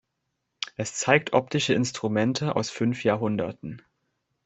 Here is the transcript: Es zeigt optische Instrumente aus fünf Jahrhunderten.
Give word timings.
Es 0.77 0.95
zeigt 0.95 1.33
optische 1.33 1.75
Instrumente 1.75 2.55
aus 2.55 2.71
fünf 2.71 3.03
Jahrhunderten. 3.03 3.83